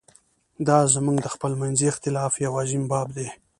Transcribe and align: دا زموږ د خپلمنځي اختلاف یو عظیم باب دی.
دا 0.67 0.77
زموږ 0.93 1.17
د 1.21 1.27
خپلمنځي 1.35 1.85
اختلاف 1.89 2.33
یو 2.45 2.53
عظیم 2.61 2.83
باب 2.91 3.07
دی. 3.17 3.27